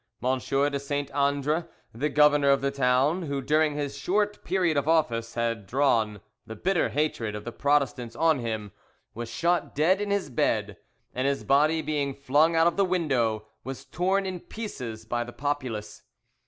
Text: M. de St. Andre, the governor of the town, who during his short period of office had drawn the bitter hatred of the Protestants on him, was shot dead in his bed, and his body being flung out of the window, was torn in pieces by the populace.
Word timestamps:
M. 0.23 0.39
de 0.39 0.79
St. 0.79 1.11
Andre, 1.11 1.63
the 1.93 2.09
governor 2.09 2.49
of 2.49 2.61
the 2.61 2.71
town, 2.71 3.21
who 3.21 3.39
during 3.39 3.75
his 3.75 3.95
short 3.95 4.43
period 4.43 4.75
of 4.75 4.87
office 4.87 5.35
had 5.35 5.67
drawn 5.67 6.21
the 6.43 6.55
bitter 6.55 6.89
hatred 6.89 7.35
of 7.35 7.43
the 7.45 7.51
Protestants 7.51 8.15
on 8.15 8.39
him, 8.39 8.71
was 9.13 9.29
shot 9.29 9.75
dead 9.75 10.01
in 10.01 10.09
his 10.09 10.31
bed, 10.31 10.77
and 11.13 11.27
his 11.27 11.43
body 11.43 11.83
being 11.83 12.15
flung 12.15 12.55
out 12.55 12.65
of 12.65 12.77
the 12.77 12.83
window, 12.83 13.45
was 13.63 13.85
torn 13.85 14.25
in 14.25 14.39
pieces 14.39 15.05
by 15.05 15.23
the 15.23 15.31
populace. 15.33 16.01